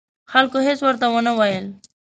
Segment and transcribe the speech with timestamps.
[0.31, 1.65] خلکو هېڅ ورته ونه ویل.